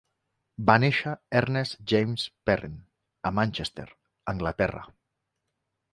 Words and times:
Va 0.69 0.75
néixer 0.83 1.13
"Ernest 1.41 1.77
James 1.93 2.25
Perrin" 2.51 2.79
a 3.31 3.33
Manchester, 3.41 3.89
Anglaterra. 4.35 4.83